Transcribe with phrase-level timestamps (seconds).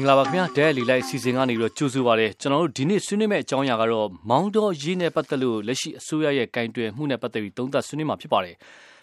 [0.00, 8.54] င်္ဂလာပါခင်ဗျာဒဲလီလိုက်စီစဉ်ကနေပြီးတော့ကြိုးဆိုပါရစေကျွန်တော်တို့ဒီနေ့ဆွေးနွေးမယ့်အကြောင်းအရာကတော့မောင်းတော်ရေးနဲ့ပတ်သက်လို့လက်ရှိအစိုးရရဲ့ကင်တွယ်မှုနဲ့ပတ်သက်ပြီးသုံးသပ်ဆွေးနွေးမှာဖြစ်ပါတယ်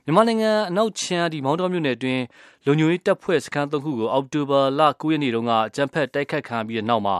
[0.06, 2.24] မြန်မာနိုင်ငံအနောက်ချမ်းဒီမောင်းတော်မြို့နယ်အတွင်း
[2.66, 7.16] လုံခြုံရေးတပ်ဖွဲ့စခန်းသုံးခုကိုအောက်တိုဘာလ9ရက်နေ့တုန်းကအကြမ်းဖက်တိုက်ခတ်ခံပြီးတဲ့နောက်မှာ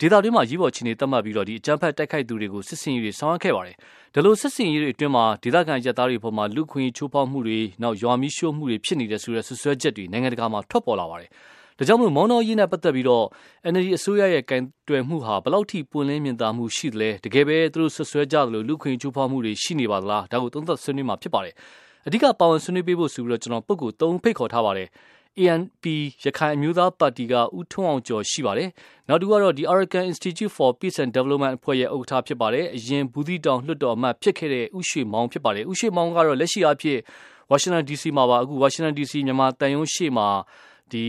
[0.00, 3.76] ဒေသတွင်းမှာရေးပေါ်ချီနေတတ်မှတ်ပြီးတော့ဒီအကြမ်းဖက်တိုက်ခိုက်သူတွေကိုစစ်စင်ရေးတွေဆောင်ရွက်ခဲ့ပါတယ်
[4.14, 11.30] ဒါလို့စစ်စင်ရေးတွေအတွင်းမှာဒေသခံရဲသားတွေပေါ်မှာလူခွင့်ချိုးဖောက်မှုတွေနောက်ရွာမီးရှို့မှုတွေဖြစ်နေတဲ့ဆိုတဲ့ဆွဆွဲချက်တွေနိုင်ငံတကာမှာထွက်ပေါ်လာပါတယ်
[11.80, 13.24] ဒါကြောင့်မလို့မောင်တော်ရေးနဲ့ပတ်သက်ပြီးတော့
[13.72, 21.54] NLD အစိုးရရဲ့ကင်တွယ်မှုဟာဘယ်လောက်ထိပွင့်လင်းမြင်သာမှုရှိသလဲတကယ်ပဲသူတို့ဆွဆွဲကြသလိုလူခွင့်ချိုးဖောက်မှုတွေရှိနေပါသလားဒါကိုသုံးသပ်ဆွေးနွေးမှာဖြစ်ပါတယ်
[22.06, 24.88] အဓိကပါဝင်ဆွေးနွေးပေးဖို့ဆိုပြီးတော့ကျွန်တော်ပုဂ္ဂိုလ်၃ဖိတ်ခေါ်ထားပါတယ်
[25.38, 25.84] ANP
[26.24, 28.68] ရခိုင်အမျိုးသားပါတီကဦးထွန်းအောင်ကျော်ရှိပါတယ်။
[29.08, 36.98] နောက်တစ်ခုကတော့ဒီ Arakan Institute for Peace and Development အဖွဲ့ရဲ့ဥက္ကဋ္ဌဖြစ်ပါတယ်။အရင်ဘူးသီတောင်လွှတ်တော်အမတ်ဖြစ်ခဲ့တဲ့ဦးရွှေမောင်ဖြစ်ပါတယ်။ဦးရွှေမောင်ကတော့လက်ရှိအဖြစ်
[37.50, 40.28] Washington DC မှာပါအခု Washington DC မြန်မာတန်ယုံရှေ့မှာ
[40.92, 41.04] ဒီ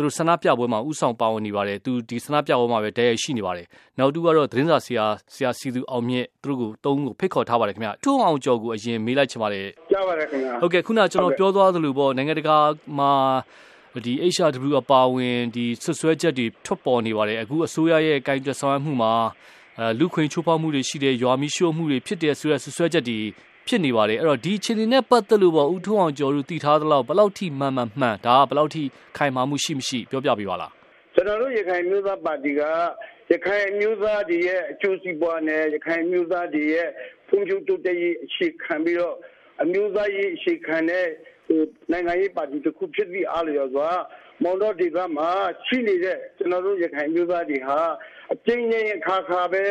[0.00, 3.66] သူတို့ဆန္ဒပြပွဲမှာဥဆောင်ပါဝင်နေပါတယ်သူဒီဆန္ဒပြပွဲမှာပဲတရရှိနေပါတယ်
[3.98, 12.56] နောက်တူကတော့သတင်းစာဆရာဆရာစီသူအောင်မြင့်သူတို့ကိုတုံးကိုဖိတ်ခေါ်ထားပါတယ်ခင်ဗျထုံအောင်ကျော်ကိုအရင်မေးလိုက်ချင်ပါတယ်ကြားပါတယ်ခင်ဗျဟုတ်ကဲ့ခုနကျွန်တော်ပြောသွားသလိုပေါ့နိုင်ငံတကာ
[12.98, 13.12] မှာ
[14.06, 19.12] ဒီ HRW အပါဝင်ဒီဆွဆွဲချက်တွေထွက်ပေါ်နေပါတယ်အခုအစိုးရရဲ့ကိုင်တွယ်ဆောင်ရွက်မှုမှာ
[19.78, 23.20] အဲလူခွင့်ချိုးဖောက်မှုတွေရှိတယ်ရွာမီရှို့မှုတွေဖြစ်တယ်ဆိုတဲ့ဆွဆွဲချက်တွေ
[23.70, 28.82] ဖြစ်နေပါတယ်အဲ့တော့ဒီအခြေအနေနဲ့ပတ်သက်လို့ပေါ့ဦးထွန်းအောင်ကျော်တို့တည်ထားသလောက်ဘယ်လောက်ထိမှန်မှန်မှန်ဒါကဘယ်လောက်ထိ
[29.16, 30.72] ခိုင်မာမှုရှိမရှိပြောပြပေးပါလား
[31.14, 32.62] ကျွန်တော်တို့ရခိုင်မျိုးသားပါတီက
[33.32, 36.88] ရခိုင်မျိုးသားတွေရဲ့အကျိုးစီးပွားနဲ့ရခိုင်မျိုးသားတွေရဲ့
[37.28, 39.16] ဖွံ့ဖြိုးတိုးတက်ရေးအခြေခံပြီးတော့
[39.62, 41.06] အမျိုးသားရေးအခြေခံတဲ့
[41.92, 43.90] နိုင်ငံရေးပါတီတစ်ခုဖြစ်ပြီးအားလျော်စွာ
[44.42, 45.30] မောင်တော်ဒေသမှာ
[45.66, 47.80] ရှိနေတဲ့ကျွန်တော်တို့ရခိုင်မျိုးသားတွေဟာ
[48.32, 49.64] အကျဉ်းချင်းအခါခါပဲ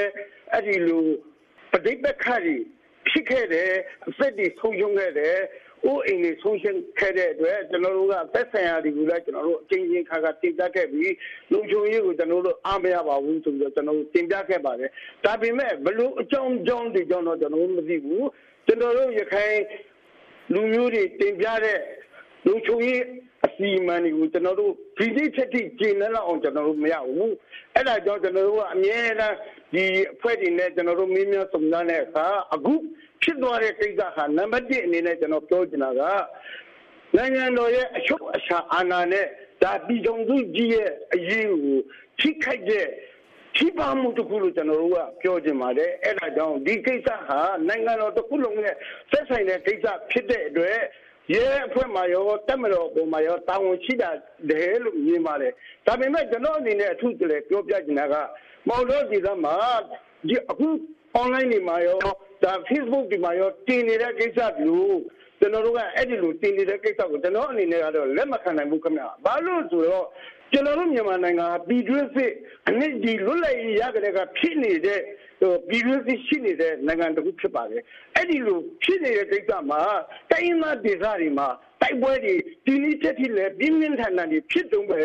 [0.52, 1.06] အဲ့ဒီလို
[1.72, 2.58] ပဋိပက္ခတွေ
[3.08, 3.72] ဖြစ်ခဲ့တယ်
[4.08, 5.38] အသက်တွေဆုံးရှုံးခဲ့တယ်
[5.86, 11.14] အိုးအိမ်တွေဆုံးရှုံးခဲ့တဲ့အတွက်ကျွန်တော်တို့ကသက်ဆိုင်ရာတွေကိုလည်းကျွန်တော်တို့အချင်းချင်းခါခါတင်ပြခဲ့ပြီး
[11.52, 14.90] လုံခြုံရေးကိုကျွန်တော်တို့အားမရပါဘူးဆိုပြီးတော့ကျွန်တော်တို့တင်ပြခဲ့ပါတယ်
[15.26, 18.28] ဒါပေမဲ့ဘလို့အကြောင်းကြောင်းတွေကြောင့်တော့ကျွန်တော်တို့မသိဘူး
[18.68, 19.58] ကျွန်တော်တို့ရခိုင်
[20.54, 21.80] လူမျိုးတွေတင်ပြတဲ့
[22.46, 23.04] လုံခြုံရေး
[23.46, 27.34] အစီအမံတွေကိုကျွန်တော်တို့ဒီနေ့ချက်ထိကျင့်နေလောက်အောင်ကျွန်တော်တို့မရဘူး
[27.76, 29.36] အဲ့ဒါကြောင့်ကျွန်တော်တို့ကအမြဲတမ်း
[29.74, 32.74] ဒီအဖွဲ့တွေနဲ့ကျွန်တော်တို့မင်းများစုံစမ်းတဲ့အခါအခု
[33.22, 36.02] ဖြစ်သွားတဲ့ကိစ္စဟာနံပါတ်1အနေနဲ့ကျွန်တော်ပြောချင်တာက
[37.16, 39.26] နိုင်ငံတော်ရဲ့အချုပ်အချာအာဏာနဲ့
[39.64, 41.80] ဒါပြည်တော်စုကြီးရဲ့အရေးကို
[42.20, 42.88] ထိခိုက်တဲ့
[43.56, 48.76] ထိပါမှုတခုလို့ကျွန်တော်တို့ကပြောချင်ပါတယ်အဲ့ဒါကြောင့်ဒီကိစ္စဟာနိုင်ငံတော်တစ်ခုလုံးနဲ့
[49.12, 50.78] ဆက်ဆိုင်တဲ့ကိစ္စဖြစ်တဲ့အတွက်
[51.34, 54.10] ရဲအဖွဲ့မှာရောတက်မတော်ပုံမှာရောတာဝန်ရှိတာ
[54.50, 55.54] တယ်လို့မြင်ပါတယ်
[55.86, 58.16] ဒါပေမဲ့ကျွန်တော်အနေနဲ့အထူးတည်းပြောပြချင်တာက
[58.68, 59.56] မောင်တော်ဒီကမှာ
[60.28, 60.68] ဒီအခု
[61.22, 61.98] online တွေမှာရော
[62.44, 65.00] ဒါ Facebook တွေမှာရောတင်နေတဲ့ကိစ္စမျိုး
[65.40, 70.06] ကျွန်တော်တို့ကအဲ့ဒီလိုတင်နေတဲ့ကိစ္စကိုကျွန်တော်အနေနဲ့ကတော့လက်မခံနိုင်ဘူးခင်ဗျာဘာလို့ဆိုတော့
[70.52, 72.32] ကျွန်တော်တို့မြန်မာနိုင်ငံဟာပြည်တွင်းစစ်
[72.68, 75.00] အနည်းဒီလွတ်လပ်ရေးရကြတဲ့ကဖြစ်နေတဲ့
[75.42, 77.82] ဟိုပြည်တွင်းစစ်ရှိနေတဲ့နိုင်ငံတစ်ခုဖြစ်ပါတယ်
[78.16, 79.82] အဲ့ဒီလိုဖြစ်နေတဲ့ကိစ္စမှာ
[80.32, 81.48] တိုင်းမဒေသတွေမှာ
[81.82, 82.34] တိုက်ပွဲတွေ
[82.66, 85.02] ဒီနည်းချက်ထိလည်းပြင်းပြင်းထန်ထန်တွေဖြစ်တုံးပဲ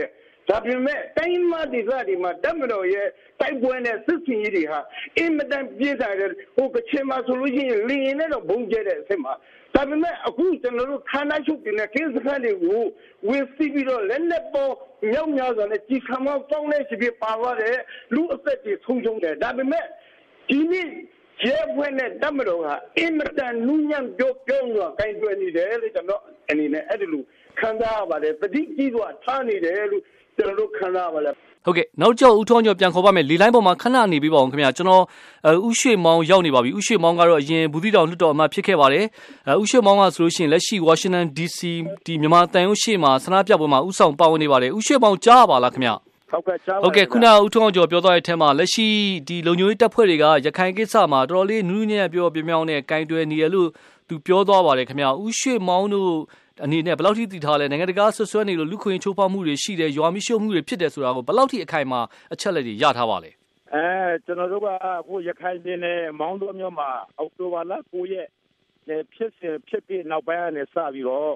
[0.49, 3.09] ဒါပေမဲ့တိုင်းမဒေသတွေမှာတပ်မတော်ရဲ့
[3.41, 4.81] တိုက်ပွဲနဲ့စစ်စင်ရေးတွေဟာ
[5.19, 9.35] အင်မတန်ပြင်းထန်တယ်ဟိုကချင်မှာဆိုလို့ရှိရင်လင်းရင်နဲ့တော့ဘုံကျဲတဲ့အဆင့်မှာ
[9.75, 12.83] ဒါပေမဲ့အခုကျွန်တော်တို့ခန္ဓာချုပ်တင်တဲ့ကင်းစခန်းတွေကို
[13.29, 14.73] ဝင်စီးပြီးတော့လက်လက်ပေါ်
[15.11, 17.77] မြောက်များစွာနဲ့ကြီးခံမောင်းပေါင်းတဲ့ရှိပြီးပါသွားတဲ့
[18.15, 19.85] လူအသက်တွေဆုံးရှုံးတယ်ဒါပေမဲ့
[20.49, 20.89] ဒီနေ့
[21.45, 22.69] ရဲဖွဲ့နဲ့တပ်မတော်က
[22.99, 27.23] အင်မတန်နူးညံ့ပြောပြောင်းစွာကင်တွယ်နေတယ်လို့ကျွန်တော်အနေနဲ့အဲ့ဒီလို
[27.61, 30.03] ခံစားရပါတယ်တတိကြီးစွာထားနေတယ်လို့
[30.37, 31.35] ကျွန်တော်တို့ခံစားရပါတယ်
[31.67, 35.03] ဟုတ်ကဲ့နောက်ကျောဦးထွန်းကျော်ပြန်ခေါ်ပါမယ်လေလိုင်းပေါ်မှာခဏနေပြီးပါအောင်ခင်ဗျာကျွန်တော်
[35.69, 39.05] ဥရွှေမောင်ရောက်နေပါပြီဥရွှေမောင်ကတော့အရင်ဘူးသီတောင်လွတ်တော်အမတ်ဖြစ်ခဲ့ပါတယ်
[39.63, 41.59] ဥရွှေမောင်ကဆိုလို့ရှိရင်လက်ရှိ Washington DC
[42.05, 45.95] ဒီမြန်မာတန်ရုံးရှေ့မှာဆန္ဒပြပွဲမှာဥဆောင်ပါဝင်နေပါတယ်ဥရွှေမောင်ကြားပါလားခင်ဗျာ
[46.31, 48.89] ဟုတ်ကဲ့ကြားပါဟုတ်ကဲ့ခုနဦးထွန်းအောင်ကျော်ပြောသွားတဲ့အထက်မှာလက်ရှိ
[49.29, 53.69] ဒီလုံခြုံရေးတပ်ဖွဲ့တွေကရခိုင်ကိစ္စမှာတော်တော်လေးနူးညံ့ပြောပြမြောင်းနဲ့ကင်တွယ်နေရလို့
[54.09, 56.13] သူပြောသွားပါတယ်ခင်ဗျာဥရွှေမောင်တို့
[56.63, 62.01] အနေနဲ့ဘယ်လောက်ထိတည်ထားလဲနိုင်ငံတကာဆွဆွဲနေလို့လူခွင့်ချိုးဖောက်မှုတွေရှိတယ်ရွာမရှိမှုတွေဖြစ်တယ်ဆိုတာကိုဘယ်လောက်ထိအခိုင်အမာ
[62.33, 63.31] အချက်လက်တွေရထားပါလဲ
[63.75, 63.87] အဲ
[64.25, 68.29] ကျွန်တော်တို့ကအခုရခိုင်ပြည်နယ်မောင်းတော်မြို့မှာအောက်တိုဘာလ9ရက်
[69.15, 71.35] ဖြစ်စဉ်ဖြစ်ပြီးနောက်ပိုင်းကနေစပြီးတော့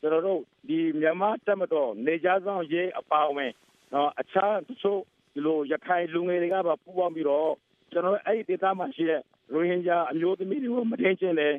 [0.00, 3.52] ကျွန်တော်တို့ဒီမြန်မာတက်မတော်နေကြဆောင်ရေးအပါအဝင်
[3.92, 5.00] နော်အခြားတချို့
[5.32, 7.50] ဒီလိုရခိုင်လူငယ်တွေကပါပူးပေါင်းပြီးတော့
[7.92, 9.20] ကျွန်တော်အဲ့ဒီဒေသမှာရှိတဲ့
[9.52, 11.54] ရိုဟင်ဂျာအမျိုးသမီးတွေကိုမတင်ချင်တယ်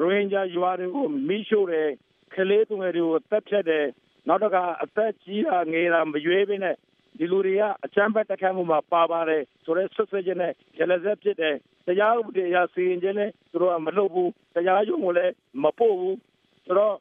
[0.00, 1.88] ရိုဟင်ဂျာရွာတွေကိုမိရှို့တယ်
[2.34, 3.86] ကလေးသူငယ်တွေကိုတက်ဖြတ်တယ်
[4.28, 6.76] နောက်တော့ကအသက်ကြီးတာငယ်တာမရွေးဘဲနဲ့
[7.18, 11.56] ဒီလူတွေကအချမ်းဘတ်တက်ခတ်မှုမှာပါပါတယ်ဆိုတော့ဆွဆွချင်းနဲ့ရလဇက်ဖြစ်တယ်
[11.86, 16.18] တရားဥပဒေအရစီရင်ခြင်းနဲ့သူတို့ကမလုပ်ဘူးတရားရုံးကိုလည်းမပို့ဘူး
[16.66, 16.96] ဆိုတော့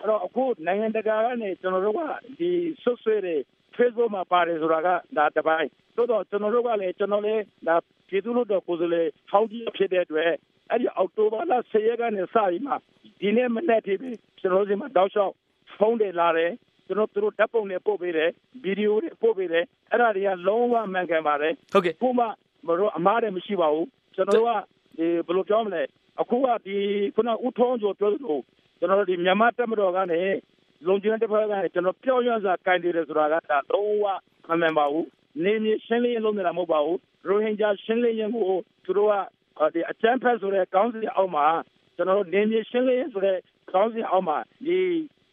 [0.00, 2.00] အဲ့တော့အခုနိုင်ငံတကာကနေကျွန်တော်တို့က
[2.38, 2.50] ဒီ
[2.82, 3.36] ဆွဆွတွေ
[3.76, 7.76] Facebook မှာပါတယ်ဆိုတာကဒါတပိုင်းသို့တော့ကျွန်တော်တို့ကလည်းကျွန်တော်လည်းဒါ
[8.08, 10.32] ပြည်သူ့လို့တော့ကိုယ်စားလှယ်ဟောင်းကြီးဖြစ်တဲ့အတွက်
[10.70, 12.72] အဲ့ဒီအောက်တိုဘာလ10ရက်ကနေစပြီးမှ
[13.20, 14.08] ဒီနေ့မနေ့ထိပဲ
[14.40, 15.34] ကျွန်တော်တို့ဒီမှာတောက်လျှောက်
[15.78, 16.52] ဖုန်းတွေလာတယ်
[16.86, 18.30] ကျွန်တော်တို့ဓာတ်ပုံတွေပို့ပေးတယ်
[18.64, 22.26] ဗီဒီယိုတွေပို့ပေးတယ်အဲ့ဒါတွေကလုံးဝမှန်ကန်ပါတယ်ဟုတ်ကဲ့ခုမှ
[22.66, 24.50] မတို့အမားတွေမရှိပါဘူးကျွန်တော်တို့က
[24.98, 25.82] ဒီဘယ်လိုပြောမလဲ
[26.20, 26.76] အခုကဒီ
[27.14, 28.38] ခုနဦးထုံးကျော်ပြောသလို
[28.78, 30.20] ကျွန်တော်တို့ဒီမြန်မာတက်မတော်ကနေ
[30.86, 34.06] လုံခြုံတဲ့ဘက်ကနေကျွန်တော်ပြောင်းရစွာကင်တယ်ဆိုတာကဒါလုံးဝ
[34.48, 35.06] မမှန်ပါဘူး
[35.44, 39.14] နေမြေရှင်းလင်းရေးလုပ်နေတာမဟုတ်ပါဘူးရိုဟင်ဂျာရှင်းလင်းရေးကိုသူတို့က
[39.74, 41.46] ဒီအချမ်းဖက်ဆိုတဲ့ကောင်းစီအောက်မှာ
[41.96, 43.36] ကျွန်တော်တို့နေမြေရှင်းလင်းရေးဆိုတဲ့
[43.72, 44.36] ကောင်းစီအောက်မှာ
[44.66, 44.78] ဒီ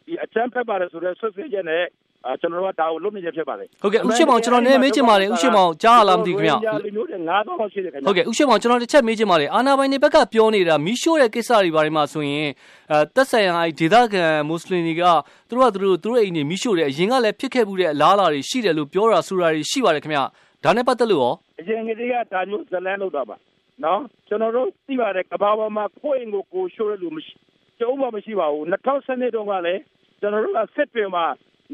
[0.06, 1.84] ဒီအချမ်းဖက်ပါတယ်ဆိုတဲ့ဆွဆွေးချက်နဲ့
[2.26, 12.48] အာကျွန်တော်တို့ကဒါကိုလုပ်နေချက်ဖြစ်ပါတယ်ဟုတ်ကဲ့ဥရှိမောင်ကျွန်တော်နည်းမေးချင်ပါတယ်ဥရှိမောင်ကြားရလားမသိဘူးခင်ဗျလူမျိုးတွေ9000လောက်ရှိတယ်ခင်ဗျဟုတ်ကဲ့ဥရှိမောင်ကျွန်တော်တစ်ချက်မေးချင်ပါတယ်အာနာပိုင်တွေဘက်ကပြောနေတာမီးရှို့တဲ့ကိစ္စတွေဘာတွေမှာဆိုရင်
[12.90, 15.02] အဲတက်ဆိုင်ရာအဲဒေသခံမွတ်စလင်တွေက
[15.48, 20.20] သူတို့ကသူတို့သူတို့အိမ်နေမီးရှို့တယ်အရင်ကလည်းဖြစ်ခဲ့မှုတဲ့အလားအလာတွေရှိတယ်လို့ပြောတာဆိုတာတွေရှိပါတယ်ခင်ဗျ
[20.64, 23.36] ဒါနဲ့ပတ်သက်လို့ရောအရင်ကတည်းကဒါမျိုးဇလန်းလုပ်တာပါ
[23.84, 27.34] နော်ကျွန်တော်တို့သိပါတယ်ကဘာပေါ်မှာကိုယ့်အိမ်ကိုကိုရှိုးရလို့မရှိ
[27.78, 29.82] ကျုံးမမရှိပါဘူး2012တုန်းကလည်း
[30.20, 31.24] ကျွန်တော်တို့ကစစ်တွေမှာ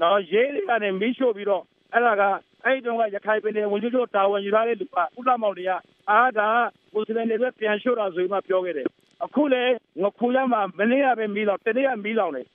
[0.01, 1.63] နော်ရေးတွေကနေမီးရှို့ပြီးတော့
[1.93, 2.23] အဲ့ဒါက
[2.65, 5.71] အဲ့ဒီတုန်းကရခိုင်ပြည်နယ်ဝန်ကြီးချုပ်တာဝန်ယူထားတဲ့လူကဥလမောင်တွေက
[6.11, 6.49] အာဒါ
[6.93, 8.87] မွတ်စလင်တွေပြန်ရှို့တာဆိုပြီးမှပြောခဲ့တယ်
[9.25, 12.47] အခုလည်းငခုရမှာမနေ့ကပဲမီးလောင်တနေ့ကမီးလောင်တယ်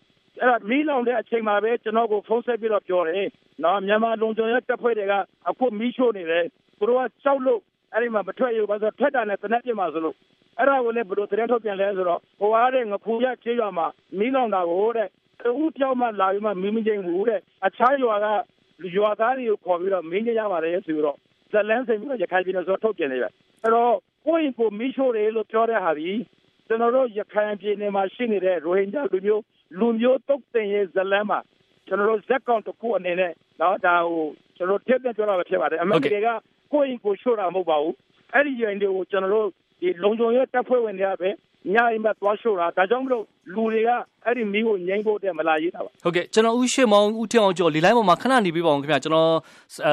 [0.42, 3.26] အဲ့ဒါမီးလောင်တဲ့အချိန်မှာပဲကျွန်တော်ကိုဖုန်းဆက်ပြီးတော့ပြောတယ်
[3.64, 5.14] နော်မြန်မာလုံခြုံရေးတပ်ဖွဲ့တွေက
[5.50, 6.46] အခုမီးရှို့နေတယ်
[6.78, 7.60] သူတို့ကကြောက်လို့
[7.94, 10.16] အဲ့ဒီမှာမထွက်ရဘူးဘာလို့ထွက်တာနဲ့တနက်ပြမှာဆိုလို့
[10.58, 13.88] အဲ့ဒါကိုလည်းဘယ်လိုသတင်းထုတ်ပြန်လဲဆိုတော့ဟိုအားတဲ့ငခုရချေးရွာမှာ
[14.18, 15.08] မီးလောင်တာကိုတဲ့
[15.62, 18.28] ဦးပြောင်းမှလာပြီးမှမီးမငိမ့်ဘူးတဲ့အခြားရွာက
[18.96, 21.18] ရွာသားတွေကိုခေါ်ပြီးတော့မင်းကြရပါတယ်ဆိုပြီးတော့
[21.52, 23.34] ဇလန်းစိန်ပြီးတော့ရခိုင်ပြည်နယ်ဆိုထုတ်ပြန်နေတယ်
[23.64, 23.94] အဲ့တော့
[24.26, 26.10] ကိုယ့်ကိုမီးရှို့တယ်လို့ပြောတဲ့ဟာဒီ
[26.68, 29.44] ကျွန်တော်တို့ရခိုင်ပြည်နယ်မှာရှိနေတဲ့ရိုဟင်ဂျာလူမျိုး
[29.80, 31.40] လူမျိုးတုတ်တင်ရဲ့ဇလန်းမှာ
[31.88, 33.32] ကျွန်တော်တို့ဇက်ကောင်တစ်ခုအနေနဲ့
[33.62, 34.26] တော့ဒါဟို
[34.58, 36.38] ကျွန်တော်ထည့်ပြန်ပြောတာပဲဖြစ်ပါတယ်အမေရိကကို
[36.78, 37.96] ယ့်ကိုရှို့တာမဟုတ်ပါဘူး
[38.34, 39.48] အဲ့ဒီရင်တွေကိုကျွန်တော်တို့
[39.82, 41.30] ဒီလုံခြုံရေးတပ်ဖွဲ့ဝင်တွေကပဲ
[41.74, 43.24] ညအိမ်မှာသွားရှို့တာဒါကြောင့်မလို့
[43.56, 43.90] လူတွေက
[44.26, 49.32] အဲ့ဒီမီးကိုငိမ့်ဖို့တဲ့မလာရေးတာပါဟုတ်ကဲ့ကျွန်တော်ဦးရှိမောင်ဦးထင်အောင်ကျော်လေလိုင်းပေါ်မှာခဏနေပြပါအောင်ခင်ဗျကျွန်တော်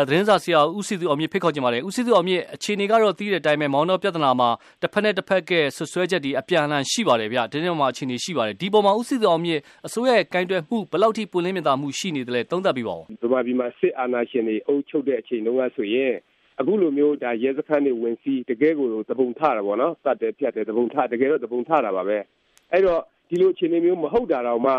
[0.08, 4.48] သတင်းစာဆရာဦးစီသူအောင်မြင့်ဖိတ်ခေါ်ချင်ပါတယ်ဦးစီသူအောင်မြင့်အခြေအနေကတော့သိတဲ့အတိုင်းပဲမောင်တော်ပြဿနာမှာ
[4.82, 16.12] တစ်ဖက်နဲ့တစ်ဖက်ကဆွဆွဲချက်ဒီအပြန်အလှန်ရှိပါတယ်ဗျဒီနေ့မှာအခြေအနေရှိပါတယ်ဒီပေါ်မှာဦးစီသူအောင်မြင့်အစိုးရရဲ့ကင်တွယ်မှုဘယ်လောက်ထိပွင့်လင်းမြင်သာမှုရှိနေတယ်လဲသုံးသပ်ပြပါဦးဗမာပြည်မှာစစ်အာဏာရှင်တွေအုပ်ချုပ်တဲ့အချိန်တုန်းကဆိုရင်
[16.60, 22.18] အခုလိုမျိုးဒါရဲစခန်းတွေဝင်စီးတကယ်ကိုသဘုံထတာပေါ့နော်တတ်တယ်ဖြတ်တယ်သဘုံထတကယ်တော့သဘုံထတာပါပဲ
[22.72, 24.72] အဲ့တော့ဒီလိုအခြေအနေမျိုးမဟုတ်တာတော့မှ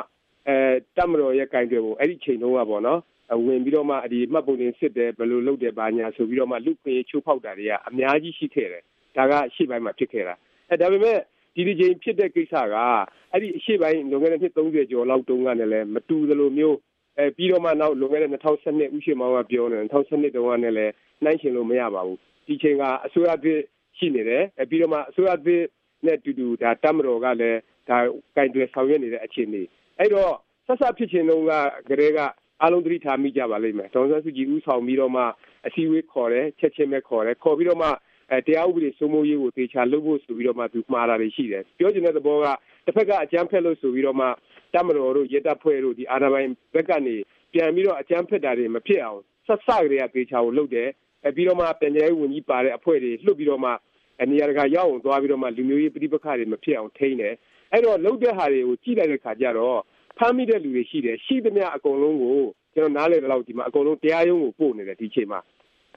[0.47, 0.57] အဲ
[0.97, 2.99] တမတော်ရဲ့ကင်တွေပုံအဲ့ဒီချိန်တုန်းကပေါ့နော်
[3.45, 8.83] ဝင်ပြီးတော့မှဒီမှတ်ပုံတင်စစ်တယ်ဘယ်လိုလုပ်တယ်ဘာညာဆိုပြီးတော့မှလူခွေချိုးဖောက်တာတွေကအများကြီးရှိခဲ့တယ်
[9.15, 10.35] ဒါကရှေ့ပိုင်းမှာဖြစ်ခဲ့တာ
[10.69, 11.17] အဲဒါပေမဲ့
[11.55, 12.75] ဒီဒီချိန်ဖြစ်တဲ့ကိစ္စက
[13.31, 16.77] အဲ့ဒီအရှေ့ပိုင်းလွန်ခဲ့တဲ့နှစ်30ကျော်လောက်တုန်းကလည်းမတူသလိုမျိုး
[17.19, 20.93] အဲပြီးတော့မှနောက်လွန်ခဲ့တဲ့2012ဥရှိမောင်ကပြောတယ်2012တုန်းကလည်း
[21.23, 23.59] နှိုင်းရှင်လို့မရပါဘူးဒီချိန်ကအစိုးရသစ်
[23.97, 25.63] ရှိနေတယ်အဲပြီးတော့မှအစိုးရသစ်
[26.05, 27.59] နဲ့တူတူဒါတမတော်ကလည်း
[27.89, 27.97] ဒါ
[28.35, 29.61] ကင်တွယ်ဆောင်ရွက်နေတဲ့အခြေအနေ
[29.99, 30.33] အဲ့တော့
[30.65, 31.51] ဆက်ဆက်ဖြစ်ချင်တော့က
[31.89, 32.19] ကလေးက
[32.63, 35.23] အလုံးသတိထားမိကြပါလိမ့်မယ်ဒေါန်ဆန်းစုကြည်ဦးဆောင်ပြီးတော့မှ
[35.67, 37.89] အစည်းအဝေးခေါ်တယ်ချက်ချင်းပဲခေါ်တယ်ခေါ်ပြီးတော့မှ
[38.31, 42.45] အဲတရားဥပဒေစိုးမိုးရေးကိုတေချာလုပ်ဖို့ဆိုပြီးတော့မှသူမှားတာတွေရှိတယ်ပြောချင်တဲ့သဘောက
[42.85, 44.27] တစ်ဖက်ကအကြမ်းဖက်လို့ဆိုပြီးတော့မှ
[44.73, 47.15] တမတော်တို့ရဲတပ်ဖွဲ့တို့ဒီအာဏာပိုင်ဘက်ကနေ
[47.53, 50.89] ပြန်ပြီးတော့အကြမ်းဖက်တာတွေမဖြစ်အောင်ဆက်စကလေးကတေချာကိုလုပ်တယ်
[51.25, 53.71] အဲပြီးတော့မှပြည်내ဝန်ကြီးပါတဲ့အဖွဲ့တွေလှုပ်ပြီးတော့မှ
[54.21, 57.33] အနေရကရောက်အောင်သွားပြီးတော့မှလူမျိုးရေးပြဋိပက္ခတွေမဖြစ်အောင်ထိန်းတယ်
[57.71, 59.79] အဲ့တော့လှုပ်တဲ့ဟာတွေကိုကြည့်လိုက်တဲ့ခါကျတော့
[60.17, 62.39] ဖမ်းမိတဲ့လူတွေရှိတယ်ရှိသမျှအကုန်လုံးကို
[62.75, 65.39] ကျွန်တော်နားလည်တဲ့လောက်ဒီမှာအကုန်လုံးတရားရုံးကိုပို့နေတယ်ဒီချိန်မှာ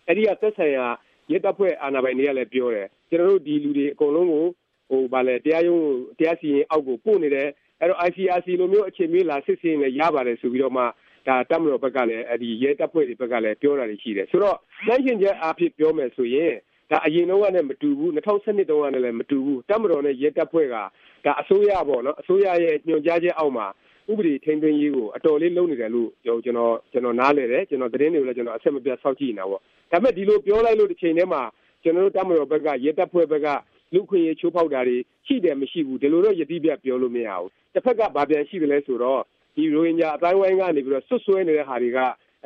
[0.06, 0.86] အဲ့ဒီကသက်ဆိုင်ရာ
[1.30, 4.44] ရဲတပ်ဖွဲ့အာဏာပိုင်တွေကလည်းပြောတယ်ကျွန်တော်တို့ဒီလူတွေအကုန်လုံးကို
[4.90, 7.48] ဟိုဗာလဲတရားရုံးကိုတရားစီရင်အောက်ကိုပို့နေတယ်
[7.80, 10.84] အဲ့တော့ ICRC လိုမျိုးအခြေမေးလာစစ်စင်လည်းရပါတယ်ဆိုပြီးတော့မှ
[11.26, 14.58] ဒါတပ်မတော်ဘက်ကလည်းအဲ့ဒီရဲတပ်ဖွဲ့တွေဘက်ကလည်းပြောတာတွေရှိတယ်ဆိုတော့
[14.88, 16.54] နိုင်ရှင်ချက်အားဖြင့်ပြောမယ်ဆိုရင်
[16.90, 20.76] ဒါအရင်တော့ကလည်းမတူဘူး2012တုန်းကလည်းမတူဘူးတပ်မတော်နဲ့ရဲတပ်ဖွဲ့က
[21.24, 23.66] ဒါအစိုးရပေါ့နော်အစိုးရရဲ့ညွှန်ကြားချက်အောက်မှာ
[24.10, 29.60] ဥပဒေထိန်းသိမ်းရေးကိုအတော်လေးလုပ်နေတယ်လို့ကျွန်တော်ကျွန်တော်နားလည်တယ်ကျွန်တော်သတင်းတွေကိုလည်းကျွန်တော်အဆက်မပြတ်စောင့်ကြည့်နေတာပေါ့
[29.90, 31.42] ဒါပေမဲ့ဒီလိုပြောလိုက်လို့တစ်ချိန်တည်းမှာ
[31.82, 33.48] ကျွန်တော်တို့တပ်မတော်ဘက်ကရဲတပ်ဖွဲ့ဘက်က
[33.94, 39.20] လူခွင့်ရေးချိုးဖောက်တာတွေရှိတယ်မရှိဘူးဒီလိုတော့ယတိပြပြောလို့မရဘူးတစ်ဖက်ကဗာပြန်ရှိတယ်လဲဆိုတော့
[39.54, 41.98] ဒီရိုဟင်ဂျာအတိုင်းဝိုင်းကနေပြီးတော့ဆွဆွဲနေတဲ့ဟာတွေက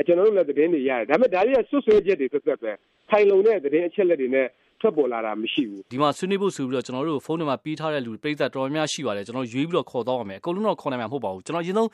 [0.06, 2.72] ကျွန်တော်တို့လည်းသတင်းတွေရတယ်ဒါပေမဲ့ဒါတွေကဆွဆွဲချက်တွေသက်သက်ပဲ
[3.10, 4.46] ထိုင်လုံတဲ့သတင်းအချက်လက်တွေနဲ့
[4.80, 11.88] ထွက်ပေါ်လာတာမရှိဘူးဒီမှာဆွေးနွေးဖို့ဆိုပြီးတော့ကျွန်တော်တို့ဖုန်းနံပါတ်ပေးထားတဲ့လူပြည်သက်တော်များများရှိပါတယ်ကျွန်တော်ရွေးပြီးတော့ခေါ်တော့ရမယ်အကုန်လုံးတော့ခေါ်နိုင်မှာမဟုတ်ပါဘူးကျွန်တော်အရင်ဆုံး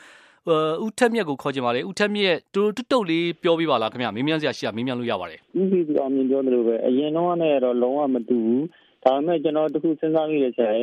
[0.84, 8.64] ဦးထက်မြက်ကိုခေါ်ချင်ပါလေဦးထက်မြက်တူတုတ်တုတ်လေးပြောပြပါလားခင်ဗျမင်းမြန်းစရာရှိတာမင်းမြန်းလို့ရပါတယ်ဦးစီးသူအောင်မြင်ပြောသလိုပဲအရင်တော့နဲ့တော့လုံးဝမတူဘူး
[9.04, 10.78] ဒါပေမဲ့ကျွန်တော်တခုစဉ်းစားမိရချင်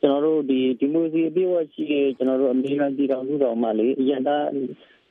[0.00, 4.44] ကျွန်တော်တို့ဒီဒီမိုစီအပြည့်အဝရှိတဲ့ကျွန်တော်တို့အမေရိကန်ပြည်ထောင်စုတော်မှလေအရင်သား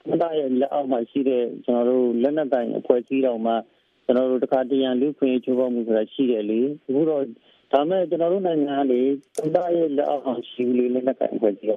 [0.09, 3.55] မသားရဲ့လက်အောက်မှာရှိတဲ့ကျွန်တော်တို့လက်နက်တိုင်အဖွဲ့အစည်းတော်မှာ
[4.05, 7.23] ကျွန်တော်တို့တခါတရံလူခွင့်ချိုးဖောက်မှုဆိုတာရှိတယ်လေအခုတော့
[7.73, 9.01] ဒါမဲ့ကျွန်တော်တို့နိုင်ငံလေ
[9.45, 11.73] မသားရဲ့လက်အောက်မှာရှိလေလက်နက်တိုင်အဖွဲ့အစည်းက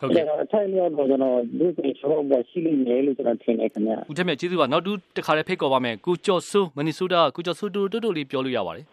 [0.00, 8.86] ဟုတ်ကဲ့အထိုင်လျောက်တော့ကျွန်တော်လူခွင့်ချိုးဖောက်မှုရှိလိမ့်မယ်လို့ကျွန်တော်ထင်တယ်ခင်ဗျာဦးထက်မြတ်ကျေးဇူးပါနောက်တူတခါလေးဖိတ်ခေါ်ပါမယ်ကိုကျော်စိုးမနီဆိုးတာကိုကျော်စိုးတူတူတူလေးပြောလို့ရပါတယ်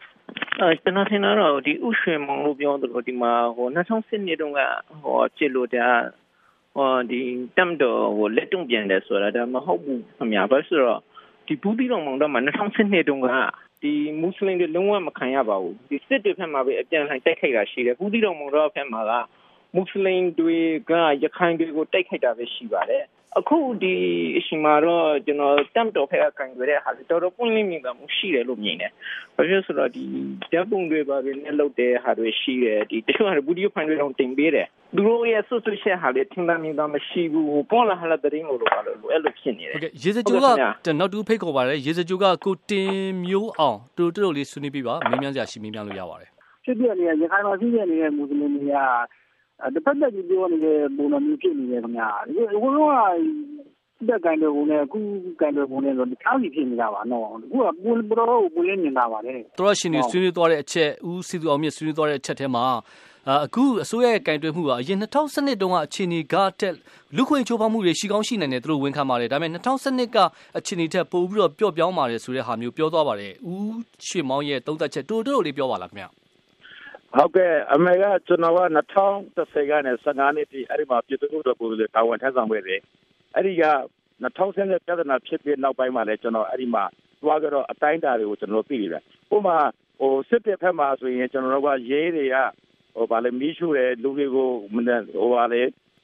[0.62, 4.62] အဲကျွန်တော်ထင်တော့ဒီဥရွှေမောင်လို့ပြောသလိုဒီမှာဟို2010နှစ်တုန်းက
[5.04, 5.88] ဟိုချစ်လို့တာ
[6.76, 7.22] ဟောဒီ
[7.58, 11.02] တမ်တော်ဟိုလက်တုံပြန်တယ်ဆိုတာဒါမဟုတ်ဘူးခင်ဗျာဘာလို့ဆိုတော့
[11.48, 13.28] ဒီဘူးတီတော်မောင်တော့မှာ2010နှစ်တုန်းက
[13.82, 19.12] ဒီမွတ်စလင်တွေလုံးဝမခံရပါဘူးဒီစစ်တွေဖက်မှာပဲအပြန်လှန်တိုက်ခိုက်တာရှိတယ်ဘူးတီတော်မောင်တော့ဖက်မှာက
[19.76, 20.58] မွတ်စလင်တွေ
[20.90, 20.94] က
[21.24, 23.04] ရခိုင်တွေကိုတိုက်ခိုက်တာပဲရှိပါတယ်
[23.40, 23.96] အခုဒီ
[24.38, 28.92] အချိန်မှာတော့ကျွန်တော်တမ်တော်ဖက်ကကန်ကြတဲ့ဟာတော်တော်ပွင့်လင်းမြင်သာမှုရှိတယ်လို့မြင်တယ်။
[29.36, 30.04] ဘာဖြစ်လို့ဆိုတော့ဒီ
[30.52, 40.48] ဓာတ်ပုံတွေပါပဲနဲ့လောက်တဲ့ဟာတွေရှိတယ်ဒီတချို့ဟာဘူဒီယိုဖိုင်တွေတော့တင်ပေးတယ်။သူတို့ရဲ့ဆွဆွချက်ဟာလေထင်သာမြင်သာမရှိဘူး။ပေါ်လာဟာလာတဲ့င်းလို့ပါလို့အဲ့လိုဖြစ်နေတယ်။ဟုတ်ကဲ့ရေစကြိုက
[41.00, 42.94] နောက်တူဖိတ်ခေါ်ပါတယ်ရေစကြိုကကိုတင်
[43.26, 46.30] မျိုးအောင်တူတူလေးဆွေးနွေးပြပါမင်းများစရာရှိမင်းများလို့ရပါတယ်။
[46.66, 48.78] ဖြစ်ပြနေရရခိုင်မှာရှိနေတဲ့မူစလင်တွေက
[49.74, 52.34] တစ်ဖက်သက်ကြီးပြောနေတဲ့ပုံစံမျိုးဖြစ်နေတယ်ခင်ဗျာဒီ
[52.64, 55.00] ဘုံကတက်ကန်တဲ့ပုံနဲ့အခု
[55.40, 62.66] ကန်တဲ့ပုံနဲ့ဆိုတခြားစီဖြစ်နေတာပါနော်အခုကပူပရောပူလင်းနေတာပါလေတော်ရှင်နေဆွေးနွေးသွားတဲ့အချက်ဦးစီသူအောင်မြင့်ဆွေးနွေးသွားတဲ့အချက်ထဲမှာ
[63.30, 66.74] အခုအစိုးရရဲ့ကင်တွယ်မှုကအရင်2012တုန်းကအခြေအနေကတက်
[67.16, 70.18] လူခွင့်ချိုးဖောက်မှုတွေရှိကောင်းရှိနိုင်တယ်သူတို့ဝန်ခံပါတယ်ဒါပေမဲ့2012က
[70.58, 73.74] အခြေအနေထက်ပိုပြီးတော့ပျော့ပြောင်းပါတယ်ဆိုတဲ့ဟာမျိုးပြောသွားပါတယ်ဦး
[74.08, 76.23] ရွှေမောင်းရဲ့သုံးသက်ချက်တိုးတိုးလေးပြောပါလားခင်ဗျ
[77.18, 78.60] ဟုတ်ကဲ့အမေကကျွန်တော်က
[79.14, 82.82] 2010ကနေ15နှစ်တိအဲ့ဒီမှာပြည်သူ့တော်ပုံလေးတာဝန်ထမ်းဆောင်ခဲ့တယ်
[83.36, 83.66] အဲ့ဒီက
[84.24, 86.84] 2010ပြဿနာဖြစ်ပြီးနောက်ပိုင်းမှာလည်းကျွန်တော်အဲ့ဒီမှာ
[87.22, 89.00] သွားကြတော့အတိုင်းတာတွေကိုကျွန်တော်သိပြီဗျဥ
[89.32, 89.58] ပမာ
[90.00, 92.38] ဟိုစစ်တပ်ဖက်မှာဆိုရင်ကျွန်တော်တို့ကရေးတွေက
[92.96, 95.62] ဟိုဗာလေမီးရှို့တယ်လူတွေကိုဟိုဗာလေ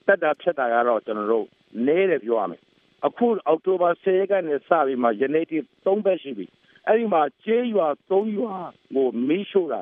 [0.07, 1.45] တက်တာဖြတ်တာကတော့ကျွန်တော်တို့
[1.87, 2.61] နေတယ်ပြောရမယ်
[3.05, 6.45] အခုအောက်တိုဘာ10ရက်ကနေစပြီးမှယနေ့ထိ3ဘက်ရှိပြီ
[6.85, 8.55] အဲ့ဒီမှာကျေးရွာ3ရွာ
[8.95, 9.79] ကိုမီးရှို့တာ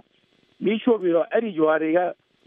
[0.64, 2.00] မီးရှို့ပြီးတော့အဲ့ဒီရွာတွေက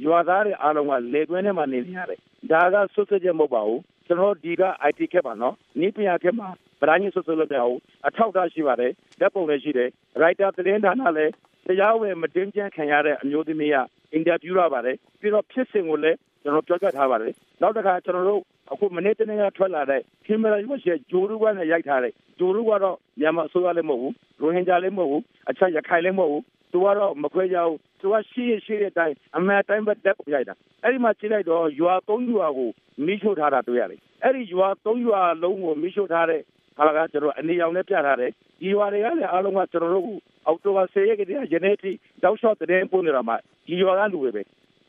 [0.04, 2.18] ရွာသားတွေအားလုံးကလေတွင်းထဲမှာနေနေရတယ်
[2.50, 6.48] ဒါကဆွဆွချက်မဟုတ်ပါဘူးကျွန်တော်ဒီက IT ခက်ပါနော်နီးပညာခက်မှာ
[6.80, 9.88] ဗရာညဆွဆွလုပ်တယ်ဟုတ်အထောက်အထားရှိပါတယ်လက်ပုံလည်းရှိတယ်
[10.18, 11.32] writer သတင်းဌာနလည်း
[11.66, 13.76] တရားဝင်မတင်ကြံခံရတဲ့အမျိုးသမီးက
[14.12, 20.76] အင်တာဗျူးရပါတယ်ပြီးတော့ဖြစ်စဉ်ကိုလည်းကျွန်တော်ပြောပြထားပါတယ်နောက်တစ်ခါကျွန်တော်တို့အခုမနေ့တနေ့ကထွက်လာတဲ့ခင်မရာရွှေ
[21.10, 32.70] ဂျိုရူကနဲ့ရိုက်ထားတဲ့ဂျိုရူကတော့မြန်မာအစိုးရလည်းမဟုတ်ဘူးရိုဟင်ဂျာလည်းမဟုတ်ဘူးအခြားရခိုင်လည်းမဟုတ်ဘူး သူကတော့မခွဲကြဘူးသူကရှိရရှိတဲ့အတိုင်းအမှန်တိုင်းပဲတက်ကိုရိုက်တာအဲ့ဒီမှာကြည့်လိုက်တော့ရွာသုံးရွာကို
[33.06, 36.40] မိရှို့ထားတာတွေ့ရတယ်အဲ့ဒီရွာသုံးရွာလုံးကိုမိရှို့ထားတဲ့
[36.76, 40.06] ဟာကကျွန်တော်အနေရောင်နဲ့ပြထားတယ်ဒီရွာတွေကလည်းအားလုံးကကျွန်တော်တို့
[40.46, 41.90] အောက်တိုဘာ10ရက်ကတည်းကယနေ့ထိ
[42.22, 43.36] တောက်လျှောက်တဲ့ပုံနေတာမှာ
[43.66, 44.42] ဒီရွာကလူတွေပဲ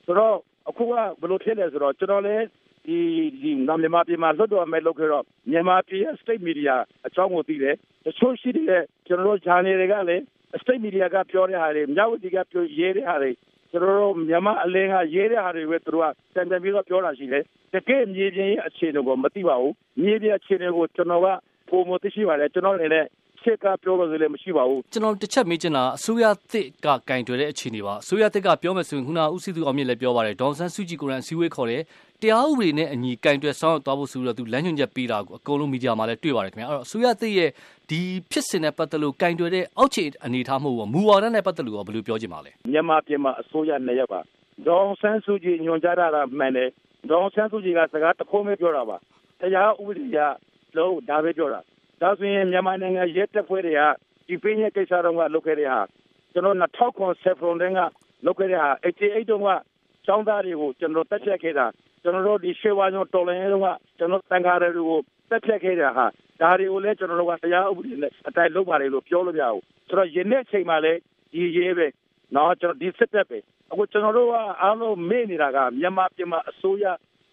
[0.06, 0.36] ဆိုတော့
[0.70, 2.44] အခုကဘယ်လိုဖြစ်လဲဆိုတော့ကျွန်တော်လည်း
[2.86, 2.98] ဒီ
[3.42, 10.24] ဒီမြန်မာပြည်မှာလွတ်တော်မဲ့လုပ်ခဲ့တော့မြန်မာပြည်ရဲ့ state media အကြောင်းကိုသိတယ်တချို့ရှိတဲ့ကျွန်တော်တို့ဂျာနယ်တွေကလည်း
[10.62, 13.32] state media ကပြောတဲ့ဟာတွေမြောက်ဝတီကပြောရေးတဲ့ဟာတွေ
[13.72, 17.44] ကျွန်တော်တို့မြန်မာအလင်းကရေးတဲ့ဟာတွေပဲသူတို့ကတန်တန်ပြီးတော့ပြောတာရှိတယ်
[17.74, 21.28] တကယ်မြေပြင်ရဲ့အခြေအနေကိုမသိပါဘူးမြေပြင်အခြေအနေကိုကျွန်တော်က
[21.70, 23.08] ပုံမသိရှိပါတယ်ကျွန်တော်လည်း
[23.44, 31.82] ချက်ကပြောလို့လည်းမရှိပါဘူးကျွန်တော်တစ်ချက်မေးချင်တာအစိုးရသစ်ကကင်တွယ်တဲ့အခြေအနေပါအစိုးရသစ်ကပြောမယ်ဆိုရင်ခုနကဦးစီသူအောင်မြင့်လည်းပြောပါတယ်ဒေါန်ဆန်းစုကြည်ကိုယ်တိုင်အစည်းအဝေးခေါ်တယ်
[32.22, 37.50] တရားဥပဒေနဲ့အညီကင်တွယ်ဆောင်ရွက်သွားဖို့ဆိုတော့သူလမ်းညွှန်ချက်ပေးတာကိုအကုန်လုံးမီဒီယာမှာလည်းတွေ့ပါတယ်ခင်ဗျာအဲ့တော့အစိုးရသစ်ရဲ့
[37.90, 38.00] ဒီ
[38.32, 44.20] ဖြစ်စဉ်နဲ့ပတ်သက်လို့ကင်တွယ်တဲ့အောက်ခြေအနေထားမှုကိုမူဝါဒနဲ့ပတ်သက်လို့ဘယ်လိုပြောချင်ပါလဲမြန်မာပြည်မှာအစိုးရနှစ်ရက်ပါ
[44.68, 46.70] ဒေါန်ဆန်းစုကြည်ညွှန်ကြားတာမှန်တယ်
[47.10, 48.98] ဒေါန်ဆန်းစုကြည်ကစကားတစ်ခုမှပြောတာပါ
[49.40, 50.18] တရားဥပဒေက
[50.78, 51.60] လုံးဒါပဲပြောတာ
[52.02, 53.82] ဒါဆိုရင်မြန်မာနိုင်ငံရဲတပ်ဖွဲ့တွေက
[54.28, 55.82] ဒီပင်းရဲ့ကိစ္စတော့ကလုပ်ခဲ့တဲ့ဟာ
[56.34, 57.80] ကျွန်တော်2007ဖုန်တန်းက
[58.26, 59.50] လုပ်ခဲ့တဲ့ဟာ88တုန်းက
[60.08, 61.66] ចောင်းသားတွေကိုကျွန်တော်တက်ဖြတ်ခဲ့တာ
[62.04, 63.68] ကျွန်တော်တို့ဒီရှေးဝါကျော်တော်လိုင်းတုန်းက
[63.98, 66.06] ကျွန်တော်တန်ခါတွေကိုတက်ဖြတ်ခဲ့တာဟာ
[66.42, 71.00] ဒါတွေကိုလည်းကျွန်တော်တို့ကတရားဥပဒေနဲ့အတိုင်းလုပ်ပါလေလို့ပြောလို့မရဘူးဆိုတော့ယနေ့အချိန်မှာလည်း
[71.34, 71.88] ဒီရေးပဲ
[72.36, 73.38] နော်ကျွန်တော်ဒီစစ်တပ်ပဲ
[73.72, 76.86] အခုကျွန်တော်တို့ကအားလုံးမေ့နေတာကမြန်မာပြည်မှာအစိုးရ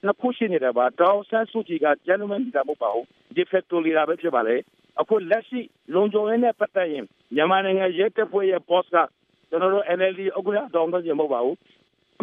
[0.05, 3.05] နှစ်ခုရှိနေတယ်ပါဒေါ်ဆန်းစုကြည်က gentleman ဒါမဟုတ်ပါဘူး
[3.37, 4.57] de facto leader ပဲဖြစ်ပါလေ
[5.01, 5.61] အခုလက်ရှိ
[5.95, 8.97] လုံခြုံရေးနဲ့ပတ်သက်ရင်မြန်မာနိုင်ငံရဲတပ်ဖွဲ့ရဲ့ boss က
[9.51, 11.57] ကျွန်တော်တို့ NLD ဥက္ကဋ္ဌတောင်းတခြင်းမဟုတ်ပါဘူး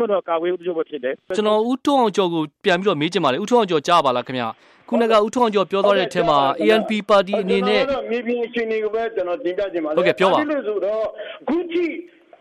[0.02, 4.48] မတော်ကာဝေးပြုဖို့ဖြစ်တယ်ကျွန်တော်ဦးထွန်းအောင်ကျော်ကိုပြန်ပြီးတော့မေးချင်ပါလေဦးထွန်းအောင်ကျော်ကြားပါလားခင်ဗျာ
[4.90, 11.06] ခုနကဦးထွန်းအောင်ကျော်ပြောသွားတဲ့အထက်မှာ ANP ပါတီအနေနဲ့မြေပြင်ရှင်တွေကိုပဲကျွန်တော်တင်ပြချင်ပါလေဟုတ်ကဲ့ပြောပါလို့ဆိုတော့
[11.48, 11.94] ခုကြည့်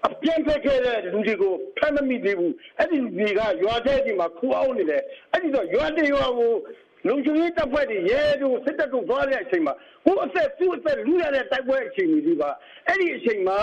[0.06, 6.52] အပြန့်ဖက်ခဲ့တဲ့လူတွေကိုဖမ်းမမိသေးဘူးအဲ့ဒီလူတွေကရွာတဲ့ဒီမှာခူအောင်နေတယ်အဲ့ဒီတော့ရွာတဲ့ရွာကို
[7.08, 9.75] လုံခြုံရေးတပ်ဖွဲ့တွေရဲတို့စစ်တပ်တို့သွားတဲ့အချိန်မှာ
[10.06, 12.50] ကိုအသက်သူ့အသက်လူရတဲ့တိုက်ပွဲအချိန်ကြီးပါ
[12.88, 13.58] အဲ့ဒီအချိန်မှာ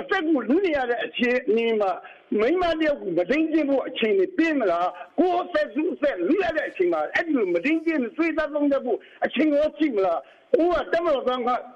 [0.00, 1.92] အသက်ကိုလူနေရတဲ့အချိန်အင်းမှာ
[2.40, 10.20] မိမတယောက်ကိုမသိကျင်းဖို့အချိန်တွေပြင်းမလားကိုအသက်သူ့အသက်လူရတဲ့အချိန်မှာအဲ့ဒီလိုမသိကျင်းသွေးသားသုံးတဲ့ဖို့အချိန်ရောကြည့်မလား
[10.54, 11.24] ဟိုကတမတော်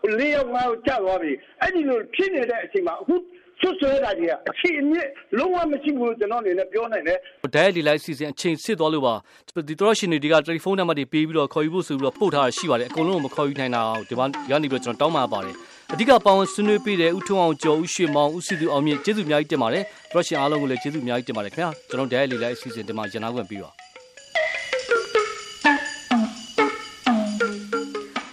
[0.03, 3.15] ကလေးယောက်ငါ့ကိုကြာသွားပြီအဲ့ဒီလိုဖြစ်နေတဲ့အချိန်မှာအခု
[3.61, 7.19] ဆွဆွဲတာကြီးအချိန်အမြင့်လုံးဝမရှိဘူးကျွန်တော်အနေနဲ့ပြောနိုင်တယ်
[7.55, 9.15] ဒိုင်လီလိုက်စီစဉ်အချိန်စစ်သွားလို့ပါ
[9.69, 15.55] ဒီတော့ရှင်တွေကတယ်လီဖုန်းနံပါတ်တွေပေးပြီးတော့ခေါ်ယူဖို့ဆိုပြီးတော့ပို့ထားတာရှိပါတယ်အကုန်လုံးကိုမခေါ်ယူနိုင်တာဒီမှာရနေပြီးတော့ကျွန်တော်တောင်းပန်ပါတယ်
[15.93, 23.71] အဓိကပေါဝင်ဆွေးနွေးပေးတဲ့ဦးထွန်းအောင်ကျော်ဦးရွှေမောင်ဦးစီသူအောင်မြင့်ကျေးဇူးအများကြီးတင်ပါတယ်ပရော့ရှင်အားလုံးကိုလည်းကျေးဇူးအများကြီးတင်ပါတယ်ခင်ဗျာကျွန်တော်ဒိုင်လီလိုက်စီစဉ်ဒီမှာရန်နာခွင့်ပြီးပါ